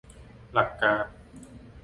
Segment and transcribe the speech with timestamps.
[0.53, 1.05] หลักการ